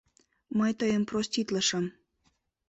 [0.57, 1.85] Мый тыйым проститлышым.